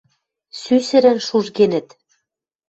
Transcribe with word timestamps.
Сӱсӹрӹн 0.59 1.19
шужгенӹт. 1.27 1.87